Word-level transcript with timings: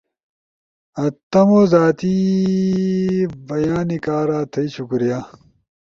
ئی 0.99 1.07
تمو 1.31 1.61
زاتی 1.71 2.15
بیانی 3.47 3.97
کارا 4.05 4.39
تھئی 4.51 4.67
شکریہ 4.75 5.19